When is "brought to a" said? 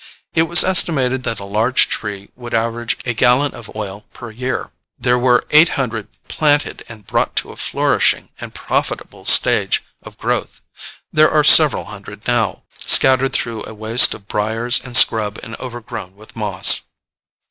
7.05-7.55